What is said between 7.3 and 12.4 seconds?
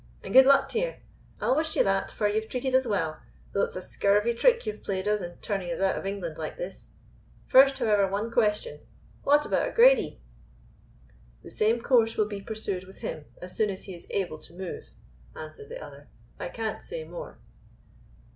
First, however, one question. What about O'Grady?" "The same course will